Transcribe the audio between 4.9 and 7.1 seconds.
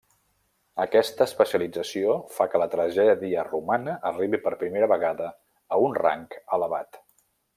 vegada a un rang elevat.